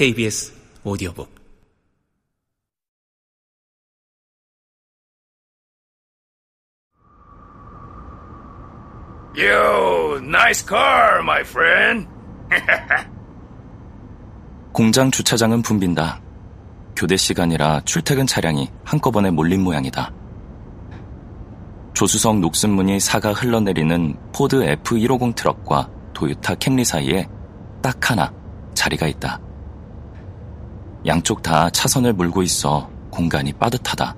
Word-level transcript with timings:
KBS 0.00 0.54
오디오북 0.82 1.28
Yo, 9.36 10.18
nice 10.22 10.66
car, 10.66 11.18
my 11.20 11.40
friend. 11.42 12.08
공장 14.72 15.10
주차장은 15.10 15.60
붐빈다. 15.60 16.22
교대 16.96 17.18
시간이라 17.18 17.82
출퇴근 17.84 18.26
차량이 18.26 18.70
한꺼번에 18.84 19.30
몰린 19.30 19.62
모양이다. 19.62 20.14
조수석 21.92 22.38
녹슨 22.38 22.70
문이 22.70 23.00
삭아 23.00 23.34
흘러내리는 23.34 24.16
포드 24.32 24.64
F150 24.82 25.34
트럭과 25.34 25.90
도요타 26.14 26.54
캠리 26.54 26.86
사이에 26.86 27.28
딱 27.82 28.10
하나 28.10 28.32
자리가 28.72 29.06
있다. 29.06 29.49
양쪽 31.06 31.42
다 31.42 31.70
차선을 31.70 32.12
물고 32.12 32.42
있어 32.42 32.90
공간이 33.10 33.52
빠듯하다. 33.52 34.16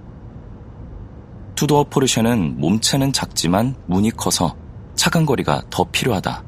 투도어 1.55 1.85
포르쉐는 1.85 2.59
몸체는 2.59 3.13
작지만 3.13 3.77
문이 3.87 4.11
커서 4.13 4.57
차간거리가 4.95 5.63
더 5.71 5.85
필요하다. 5.85 6.45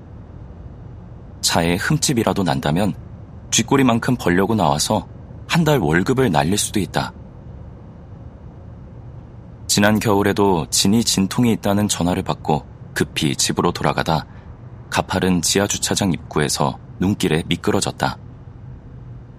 차에 1.40 1.76
흠집이라도 1.76 2.42
난다면 2.42 2.94
쥐꼬리만큼 3.50 4.16
벌려고 4.16 4.54
나와서 4.54 5.06
한 5.46 5.62
달 5.64 5.78
월급을 5.78 6.32
날릴 6.32 6.58
수도 6.58 6.80
있다. 6.80 7.12
지난 9.68 10.00
겨울에도 10.00 10.66
진이 10.70 11.04
진통이 11.04 11.52
있다는 11.52 11.86
전화를 11.86 12.22
받고 12.24 12.64
급히 12.92 13.36
집으로 13.36 13.70
돌아가다 13.70 14.26
가파른 14.90 15.42
지하 15.42 15.66
주차장 15.66 16.12
입구에서 16.12 16.78
눈길에 16.98 17.44
미끄러졌다. 17.46 18.18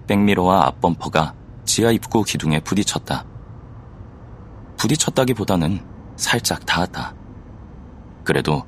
백미러와 0.06 0.66
앞범퍼가 0.66 1.34
지하 1.64 1.90
입구 1.90 2.22
기둥에 2.22 2.60
부딪혔다. 2.60 3.24
부딪혔다기보다는 4.76 5.80
살짝 6.16 6.64
닿았다. 6.64 7.14
그래도 8.24 8.64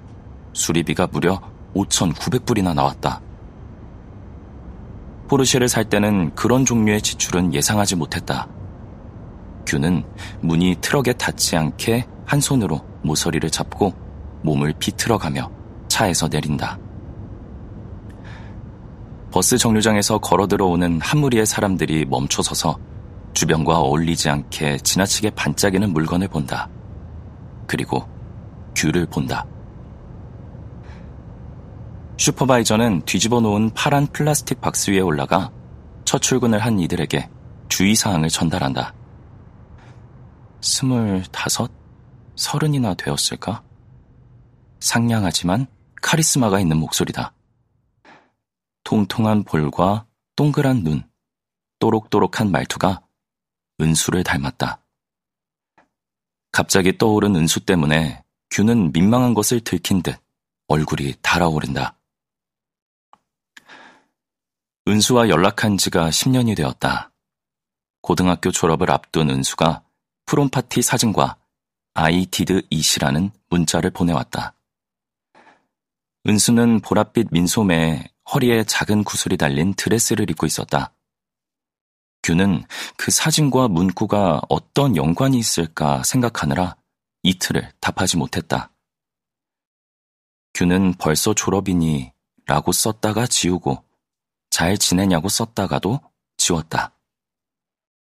수리비가 0.52 1.06
무려 1.06 1.40
5,900불이나 1.74 2.74
나왔다. 2.74 3.20
포르쉐를 5.28 5.68
살 5.68 5.84
때는 5.84 6.34
그런 6.34 6.64
종류의 6.64 7.02
지출은 7.02 7.54
예상하지 7.54 7.96
못했다. 7.96 8.48
규는 9.66 10.04
문이 10.40 10.76
트럭에 10.80 11.12
닿지 11.12 11.56
않게 11.56 12.06
한 12.24 12.40
손으로 12.40 12.80
모서리를 13.02 13.48
잡고 13.50 13.92
몸을 14.42 14.72
비틀어가며 14.78 15.50
차에서 15.88 16.28
내린다. 16.28 16.78
버스 19.30 19.58
정류장에서 19.58 20.18
걸어 20.18 20.46
들어오는 20.46 21.00
한 21.00 21.20
무리의 21.20 21.46
사람들이 21.46 22.06
멈춰서서 22.06 22.78
주변과 23.34 23.78
어울리지 23.80 24.30
않게 24.30 24.78
지나치게 24.78 25.30
반짝이는 25.30 25.92
물건을 25.92 26.28
본다. 26.28 26.68
그리고 27.66 28.08
규를 28.74 29.06
본다. 29.06 29.44
슈퍼바이저는 32.16 33.02
뒤집어 33.04 33.40
놓은 33.40 33.70
파란 33.74 34.06
플라스틱 34.08 34.60
박스 34.60 34.90
위에 34.90 35.00
올라가 35.00 35.52
첫 36.04 36.20
출근을 36.20 36.58
한 36.58 36.80
이들에게 36.80 37.28
주의사항을 37.68 38.28
전달한다. 38.28 38.94
스물다섯? 40.60 41.70
서른이나 42.34 42.94
되었을까? 42.94 43.62
상냥하지만 44.80 45.66
카리스마가 46.00 46.60
있는 46.60 46.78
목소리다. 46.78 47.32
통통한 48.88 49.44
볼과 49.44 50.06
동그란 50.34 50.82
눈, 50.82 51.06
또록또록한 51.78 52.50
말투가 52.50 53.02
은수를 53.82 54.24
닮았다. 54.24 54.82
갑자기 56.52 56.96
떠오른 56.96 57.36
은수 57.36 57.60
때문에 57.66 58.24
규는 58.50 58.90
민망한 58.92 59.34
것을 59.34 59.60
들킨 59.60 60.00
듯 60.00 60.18
얼굴이 60.68 61.16
달아오른다. 61.20 61.98
은수와 64.88 65.28
연락한 65.28 65.76
지가 65.76 66.08
10년이 66.08 66.56
되었다. 66.56 67.12
고등학교 68.00 68.50
졸업을 68.50 68.90
앞둔 68.90 69.28
은수가 69.28 69.84
프롬파티 70.24 70.80
사진과 70.80 71.36
I 71.92 72.24
did 72.24 72.66
it이라는 72.72 73.32
문자를 73.50 73.90
보내왔다. 73.90 74.54
은수는 76.26 76.80
보랏빛 76.80 77.28
민소매에 77.32 78.12
허리에 78.32 78.64
작은 78.64 79.04
구슬이 79.04 79.36
달린 79.36 79.74
드레스를 79.74 80.30
입고 80.30 80.46
있었다. 80.46 80.92
규는 82.22 82.64
그 82.96 83.10
사진과 83.10 83.68
문구가 83.68 84.42
어떤 84.48 84.96
연관이 84.96 85.38
있을까 85.38 86.02
생각하느라 86.02 86.76
이틀을 87.22 87.72
답하지 87.80 88.16
못했다. 88.16 88.70
규는 90.54 90.94
벌써 90.94 91.34
졸업이니 91.34 92.12
라고 92.46 92.72
썼다가 92.72 93.26
지우고 93.26 93.84
잘 94.50 94.76
지내냐고 94.76 95.28
썼다가도 95.28 96.00
지웠다. 96.36 96.92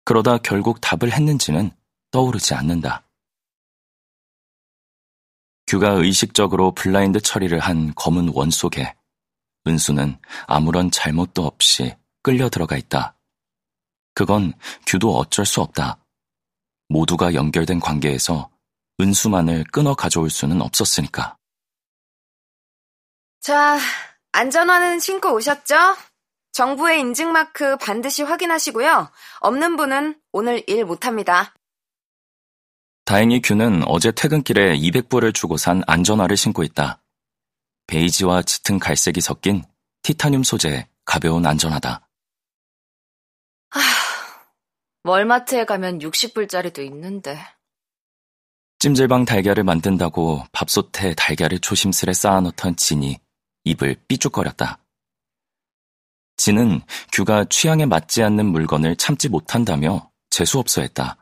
그러다 0.04 0.38
결국 0.38 0.80
답을 0.80 1.12
했는지는 1.12 1.70
떠오르지 2.10 2.54
않는다. 2.54 3.02
규가 5.66 5.90
의식적으로 5.92 6.72
블라인드 6.72 7.20
처리를 7.20 7.58
한 7.58 7.94
검은 7.94 8.30
원 8.34 8.50
속에 8.50 8.94
은수는 9.66 10.18
아무런 10.46 10.90
잘못도 10.90 11.44
없이 11.44 11.94
끌려 12.22 12.48
들어가 12.48 12.76
있다. 12.76 13.16
그건 14.14 14.52
규도 14.86 15.16
어쩔 15.16 15.44
수 15.44 15.60
없다. 15.60 15.98
모두가 16.88 17.34
연결된 17.34 17.80
관계에서 17.80 18.50
은수만을 19.00 19.64
끊어 19.72 19.94
가져올 19.94 20.30
수는 20.30 20.62
없었으니까. 20.62 21.36
자, 23.40 23.78
안전화는 24.32 25.00
신고 25.00 25.34
오셨죠? 25.34 25.74
정부의 26.52 27.00
인증마크 27.00 27.76
반드시 27.78 28.22
확인하시고요. 28.22 29.10
없는 29.40 29.76
분은 29.76 30.20
오늘 30.32 30.62
일 30.68 30.84
못합니다. 30.84 31.52
다행히 33.04 33.42
규는 33.42 33.82
어제 33.86 34.12
퇴근길에 34.12 34.78
200불을 34.78 35.34
주고 35.34 35.56
산 35.56 35.82
안전화를 35.86 36.36
신고 36.36 36.62
있다. 36.62 37.03
베이지와 37.86 38.42
짙은 38.42 38.78
갈색이 38.78 39.20
섞인 39.20 39.64
티타늄 40.02 40.42
소재의 40.42 40.86
가벼운 41.04 41.46
안전화다. 41.46 42.08
아, 43.70 43.80
월마트에 45.04 45.64
가면 45.64 45.98
60불짜리도 45.98 46.84
있는데. 46.86 47.38
찜질방 48.78 49.24
달걀을 49.24 49.64
만든다고 49.64 50.44
밥솥에 50.52 51.14
달걀을 51.14 51.58
조심스레 51.60 52.12
쌓아놓던 52.12 52.76
진이 52.76 53.18
입을 53.64 53.96
삐죽거렸다. 54.08 54.78
진은 56.36 56.82
규가 57.12 57.44
취향에 57.44 57.86
맞지 57.86 58.22
않는 58.22 58.46
물건을 58.46 58.96
참지 58.96 59.28
못한다며 59.28 60.10
재수없어했다. 60.30 61.16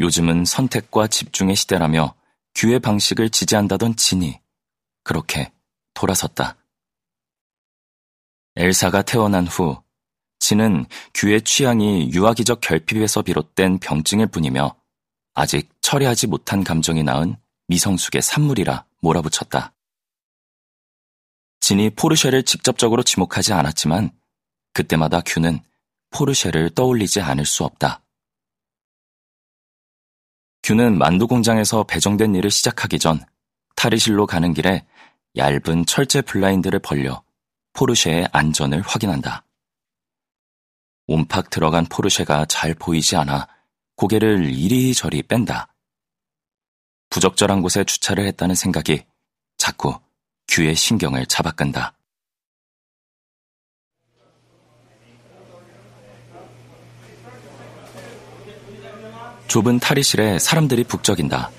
요즘은 0.00 0.44
선택과 0.44 1.06
집중의 1.06 1.56
시대라며 1.56 2.14
규의 2.54 2.80
방식을 2.80 3.30
지지한다던 3.30 3.96
진이 3.96 4.40
그렇게 5.06 5.52
돌아섰다. 5.94 6.56
엘사가 8.56 9.02
태어난 9.02 9.46
후 9.46 9.80
진은 10.40 10.84
규의 11.14 11.42
취향이 11.42 12.10
유아기적 12.12 12.60
결핍에서 12.60 13.22
비롯된 13.22 13.78
병증일 13.78 14.26
뿐이며 14.26 14.74
아직 15.34 15.70
처리하지 15.80 16.26
못한 16.26 16.64
감정이 16.64 17.04
낳은 17.04 17.36
미성숙의 17.68 18.20
산물이라 18.20 18.84
몰아붙였다. 19.00 19.72
진이 21.60 21.90
포르쉐를 21.90 22.42
직접적으로 22.42 23.04
지목하지 23.04 23.52
않았지만 23.52 24.10
그때마다 24.72 25.20
큐는 25.24 25.60
포르쉐를 26.10 26.70
떠올리지 26.70 27.20
않을 27.20 27.44
수 27.46 27.62
없다. 27.62 28.02
큐는 30.64 30.98
만두 30.98 31.28
공장에서 31.28 31.84
배정된 31.84 32.34
일을 32.34 32.50
시작하기 32.50 32.98
전 32.98 33.24
탈의실로 33.76 34.26
가는 34.26 34.52
길에 34.52 34.84
얇은 35.36 35.84
철제 35.84 36.22
블라인드를 36.22 36.78
벌려 36.78 37.22
포르쉐의 37.74 38.28
안전을 38.32 38.80
확인한다. 38.80 39.44
온팍 41.06 41.50
들어간 41.50 41.84
포르쉐가 41.84 42.46
잘 42.46 42.74
보이지 42.74 43.16
않아 43.16 43.46
고개를 43.96 44.48
이리저리 44.48 45.22
뺀다. 45.24 45.68
부적절한 47.10 47.62
곳에 47.62 47.84
주차를 47.84 48.26
했다는 48.26 48.54
생각이 48.54 49.04
자꾸 49.58 49.98
귀의 50.48 50.74
신경을 50.74 51.26
잡아끈다. 51.26 51.92
좁은 59.48 59.78
탈의실에 59.78 60.38
사람들이 60.38 60.84
북적인다. 60.84 61.50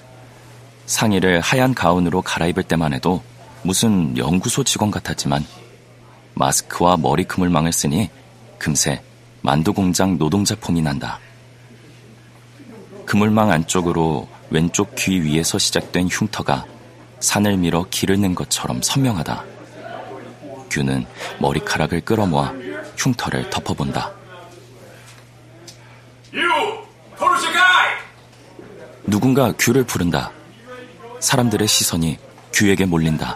상의를 0.85 1.41
하얀 1.41 1.73
가운으로 1.73 2.21
갈아입을 2.21 2.63
때만 2.63 2.93
해도 2.93 3.23
무슨 3.67 4.17
연구소 4.17 4.63
직원 4.63 4.91
같았지만 4.91 5.45
마스크와 6.35 6.95
머리 6.95 7.25
그물망을 7.25 7.73
쓰니 7.73 8.09
금세 8.57 9.03
만두 9.41 9.73
공장 9.73 10.17
노동자 10.17 10.55
폼이 10.55 10.81
난다. 10.81 11.19
그물망 13.05 13.51
안쪽으로 13.51 14.29
왼쪽 14.51 14.95
귀 14.95 15.21
위에서 15.21 15.57
시작된 15.57 16.07
흉터가 16.07 16.65
산을 17.19 17.57
밀어 17.57 17.85
길을 17.89 18.21
낸 18.21 18.35
것처럼 18.35 18.81
선명하다. 18.81 19.43
규는 20.71 21.05
머리카락을 21.39 21.99
끌어모아 22.05 22.53
흉터를 22.97 23.49
덮어본다. 23.49 24.13
누군가 29.05 29.51
규를 29.59 29.83
부른다. 29.83 30.31
사람들의 31.19 31.67
시선이 31.67 32.17
규에게 32.53 32.85
몰린다. 32.85 33.35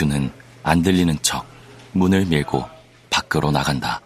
규는 0.00 0.32
안 0.62 0.80
들리는 0.80 1.14
척 1.20 1.46
문을 1.92 2.24
밀고 2.24 2.64
밖으로 3.10 3.50
나간다. 3.50 4.00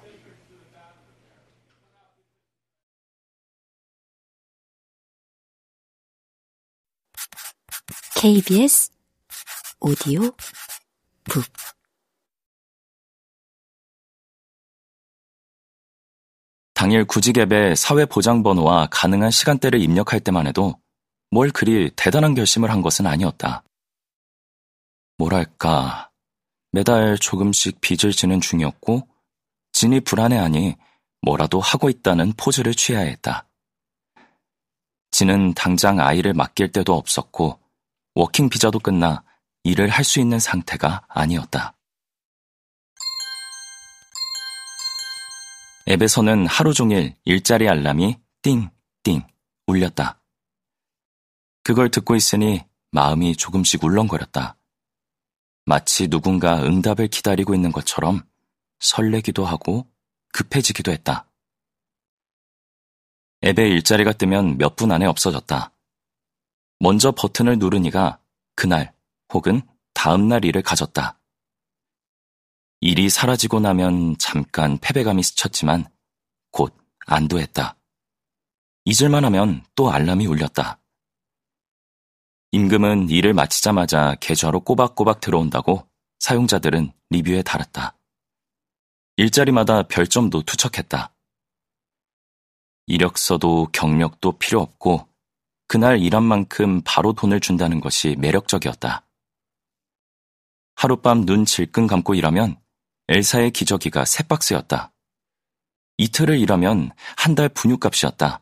KBS 8.17 8.91
오디오 9.79 10.23
북 11.31 11.44
당일 16.73 17.05
구직앱에 17.05 17.76
사회보장번호와 17.76 18.88
가능한 18.90 19.31
시간대를 19.31 19.81
입력할 19.81 20.19
때만 20.19 20.49
해도 20.49 20.75
뭘 21.31 21.50
그리 21.50 21.93
대단한 21.94 22.35
결심을 22.35 22.73
한 22.73 22.82
것은 22.82 23.06
아니었다. 23.06 23.62
뭐랄까, 25.19 26.11
매달 26.72 27.19
조금씩 27.19 27.81
빚을 27.81 28.12
지는 28.12 28.40
중이었고, 28.40 29.08
진이 29.72 30.00
불안해하니 30.00 30.76
뭐라도 31.22 31.61
하고 31.61 31.88
있다는 31.88 32.32
포즈를 32.37 32.75
취해야 32.75 33.02
했다. 33.05 33.49
진은 35.11 35.55
당장 35.55 36.00
아이를 36.00 36.34
맡길 36.34 36.72
데도 36.72 36.94
없었고, 36.94 37.61
working 38.14 38.49
비자도 38.49 38.81
끝나 38.81 39.25
일을 39.62 39.88
할 39.88 40.05
수 40.05 40.20
있는 40.20 40.38
상태가 40.38 41.05
아니었다. 41.08 41.75
앱에서는 45.88 46.46
하루 46.46 46.72
종일 46.72 47.14
일자리 47.25 47.69
알람이 47.69 48.19
띵 48.43 48.70
띵 49.02 49.22
울렸다. 49.66 50.20
그걸 51.62 51.90
듣고 51.90 52.16
있으니 52.16 52.64
마음이 52.90 53.37
조금씩 53.37 53.84
울렁거렸다. 53.84 54.56
마치 55.66 56.08
누군가 56.08 56.62
응답을 56.62 57.08
기다리고 57.08 57.55
있는 57.55 57.72
것처럼 57.72 58.22
설레기도 58.81 59.44
하고 59.46 59.90
급해지기도 60.32 60.93
했다. 60.93 61.31
앱에 63.44 63.69
일자리가 63.69 64.12
뜨면 64.12 64.58
몇 64.58 64.76
분 64.76 64.93
안에 64.93 65.06
없어졌다. 65.06 65.72
먼저 66.81 67.12
버튼을 67.12 67.58
누르니가 67.58 68.20
그날 68.56 68.93
혹은 69.32 69.62
다음날 69.94 70.44
일을 70.44 70.62
가졌다. 70.62 71.19
일이 72.81 73.08
사라지고 73.08 73.61
나면 73.61 74.16
잠깐 74.19 74.76
패배감이 74.78 75.22
스쳤지만 75.22 75.87
곧 76.50 76.76
안도했다. 77.06 77.76
잊을만 78.84 79.25
하면 79.25 79.64
또 79.75 79.90
알람이 79.90 80.26
울렸다. 80.26 80.78
임금은 82.54 83.08
일을 83.08 83.34
마치자마자 83.34 84.14
계좌로 84.20 84.60
꼬박꼬박 84.60 85.20
들어온다고 85.20 85.88
사용자들은 86.20 86.92
리뷰에 87.10 87.42
달았다. 87.42 87.98
일자리마다 89.16 89.82
별점도 89.82 90.42
투척했다. 90.42 91.12
이력서도 92.86 93.70
경력도 93.72 94.38
필요 94.38 94.60
없고 94.60 95.08
그날 95.66 95.98
일한 95.98 96.22
만큼 96.22 96.80
바로 96.84 97.12
돈을 97.12 97.40
준다는 97.40 97.80
것이 97.80 98.14
매력적이었다. 98.20 99.04
하룻밤 100.76 101.26
눈 101.26 101.44
질끈 101.44 101.88
감고 101.88 102.14
일하면 102.14 102.56
엘사의 103.08 103.50
기저귀가 103.50 104.04
세 104.04 104.22
박스였다. 104.22 104.92
이틀을 105.96 106.38
일하면 106.38 106.92
한 107.16 107.34
달 107.34 107.48
분유값이었다. 107.48 108.38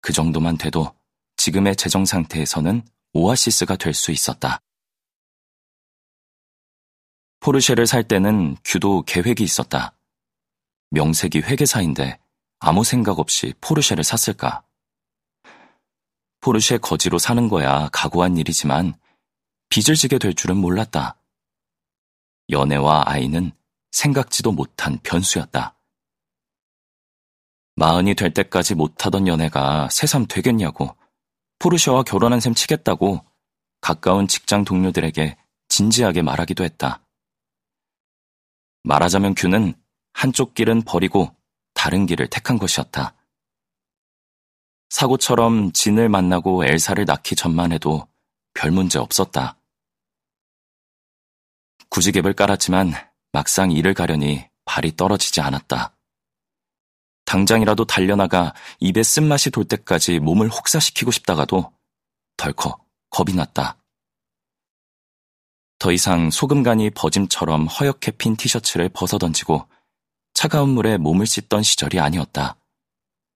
그 0.00 0.14
정도만 0.14 0.56
돼도 0.56 0.94
지금의 1.36 1.76
재정 1.76 2.06
상태에서는 2.06 2.82
오아시스가 3.14 3.76
될 3.76 3.94
수 3.94 4.10
있었다. 4.10 4.60
포르쉐를 7.40 7.86
살 7.86 8.02
때는 8.02 8.56
규도 8.64 9.02
계획이 9.02 9.44
있었다. 9.44 9.96
명색이 10.90 11.40
회계사인데 11.40 12.18
아무 12.58 12.82
생각 12.84 13.18
없이 13.20 13.54
포르쉐를 13.60 14.02
샀을까? 14.02 14.64
포르쉐 16.40 16.78
거지로 16.78 17.18
사는 17.18 17.48
거야 17.48 17.88
각오한 17.92 18.36
일이지만 18.36 18.94
빚을 19.68 19.94
지게 19.96 20.18
될 20.18 20.34
줄은 20.34 20.56
몰랐다. 20.56 21.16
연애와 22.50 23.04
아이는 23.06 23.52
생각지도 23.92 24.52
못한 24.52 24.98
변수였다. 25.02 25.78
마흔이 27.76 28.14
될 28.14 28.34
때까지 28.34 28.74
못하던 28.74 29.26
연애가 29.28 29.88
새삼 29.90 30.26
되겠냐고 30.26 30.96
포르쉐와 31.58 32.02
결혼한 32.02 32.40
셈 32.40 32.54
치겠다고 32.54 33.24
가까운 33.80 34.28
직장 34.28 34.64
동료들에게 34.64 35.36
진지하게 35.68 36.22
말하기도 36.22 36.64
했다. 36.64 37.00
말하자면 38.84 39.34
규는 39.34 39.74
한쪽 40.12 40.54
길은 40.54 40.82
버리고 40.82 41.34
다른 41.74 42.06
길을 42.06 42.28
택한 42.28 42.58
것이었다. 42.58 43.14
사고처럼 44.90 45.72
진을 45.72 46.08
만나고 46.08 46.64
엘사를 46.64 47.04
낳기 47.04 47.34
전만 47.34 47.72
해도 47.72 48.06
별 48.54 48.70
문제 48.70 48.98
없었다. 48.98 49.58
구직앱을 51.88 52.34
깔았지만 52.34 52.92
막상 53.32 53.72
일을 53.72 53.94
가려니 53.94 54.48
발이 54.64 54.96
떨어지지 54.96 55.40
않았다. 55.40 55.93
당장이라도 57.24 57.84
달려나가 57.84 58.54
입에 58.80 59.02
쓴맛이 59.02 59.50
돌 59.50 59.64
때까지 59.64 60.20
몸을 60.20 60.48
혹사시키고 60.48 61.10
싶다가도 61.10 61.72
덜컥 62.36 62.84
겁이 63.10 63.34
났다. 63.34 63.78
더 65.78 65.92
이상 65.92 66.30
소금간이 66.30 66.90
버짐처럼 66.90 67.66
허옇게 67.66 68.12
핀 68.12 68.36
티셔츠를 68.36 68.88
벗어던지고 68.88 69.68
차가운 70.32 70.70
물에 70.70 70.96
몸을 70.96 71.26
씻던 71.26 71.62
시절이 71.62 72.00
아니었다. 72.00 72.56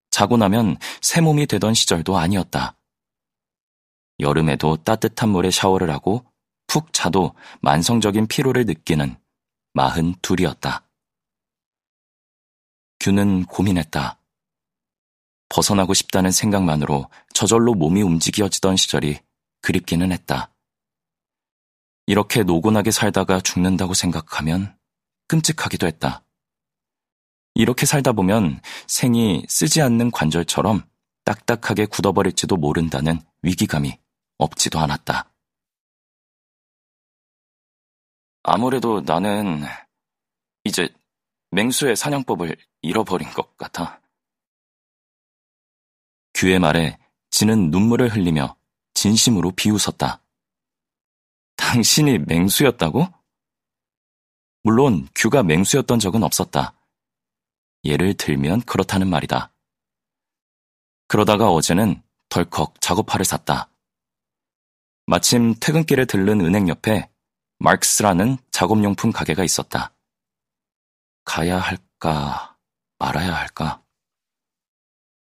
자고 0.09 0.37
나면 0.37 0.77
새 1.01 1.21
몸이 1.21 1.45
되던 1.47 1.73
시절도 1.73 2.17
아니었다. 2.17 2.75
여름에도 4.19 4.77
따뜻한 4.77 5.29
물에 5.29 5.51
샤워를 5.51 5.89
하고 5.91 6.25
푹 6.67 6.91
자도 6.91 7.33
만성적인 7.61 8.27
피로를 8.27 8.65
느끼는 8.65 9.15
마흔 9.73 10.15
둘이었다. 10.21 10.88
규는 12.99 13.45
고민했다. 13.45 14.19
벗어나고 15.49 15.93
싶다는 15.93 16.31
생각만으로 16.31 17.09
저절로 17.33 17.73
몸이 17.73 18.01
움직여지던 18.01 18.75
시절이 18.75 19.19
그립기는 19.61 20.11
했다. 20.11 20.53
이렇게 22.05 22.43
노곤하게 22.43 22.91
살다가 22.91 23.39
죽는다고 23.39 23.93
생각하면 23.93 24.77
끔찍하기도 25.27 25.87
했다. 25.87 26.23
이렇게 27.55 27.85
살다 27.85 28.13
보면 28.13 28.61
생이 28.87 29.45
쓰지 29.47 29.81
않는 29.81 30.11
관절처럼 30.11 30.87
딱딱하게 31.25 31.85
굳어버릴지도 31.87 32.57
모른다는 32.57 33.21
위기감이 33.43 33.99
없지도 34.37 34.79
않았다. 34.79 35.31
아무래도 38.43 39.01
나는 39.01 39.63
이제 40.63 40.89
맹수의 41.51 41.95
사냥법을 41.95 42.55
잃어버린 42.81 43.29
것 43.31 43.57
같아. 43.57 44.01
규의 46.33 46.59
말에 46.59 46.97
진은 47.31 47.71
눈물을 47.71 48.09
흘리며 48.09 48.55
진심으로 48.93 49.51
비웃었다. 49.51 50.21
당신이 51.55 52.19
맹수였다고? 52.19 53.07
물론 54.63 55.07
규가 55.15 55.43
맹수였던 55.43 55.99
적은 55.99 56.23
없었다. 56.23 56.73
예를 57.83 58.13
들면 58.13 58.61
그렇다는 58.61 59.09
말이다. 59.09 59.53
그러다가 61.07 61.49
어제는 61.49 62.01
덜컥 62.29 62.81
작업화를 62.81 63.25
샀다. 63.25 63.69
마침 65.05 65.55
퇴근길에 65.59 66.05
들른 66.05 66.41
은행 66.41 66.69
옆에 66.69 67.09
마크스라는 67.57 68.37
작업용품 68.51 69.11
가게가 69.11 69.43
있었다. 69.43 69.93
가야 71.29 71.59
할까, 71.59 72.57
말아야 72.97 73.35
할까. 73.35 73.83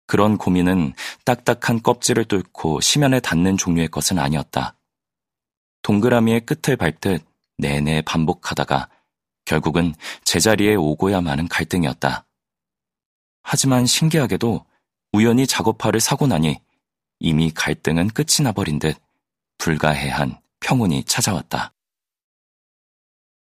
그런 0.07 0.38
고민은 0.38 0.95
딱딱한 1.25 1.83
껍질을 1.83 2.26
뚫고 2.26 2.81
심연에 2.81 3.19
닿는 3.19 3.57
종류의 3.57 3.88
것은 3.88 4.21
아니었다. 4.21 4.76
동그라미의 5.83 6.47
끝을 6.47 6.76
밟듯 6.76 7.26
내내 7.57 8.02
반복하다가 8.02 8.88
결국은 9.45 9.93
제자리에 10.23 10.76
오고야 10.76 11.21
마는 11.21 11.49
갈등이었다. 11.49 12.25
하지만 13.43 13.85
신기하게도 13.85 14.64
우연히 15.12 15.49
작업화를 15.49 15.99
사고 15.99 16.28
나니 16.28 16.61
이미 17.19 17.50
갈등은 17.50 18.11
끝이 18.11 18.45
나버린 18.45 18.78
듯 18.78 18.97
불가해한 19.59 20.40
평온이 20.61 21.02
찾아왔다. 21.05 21.73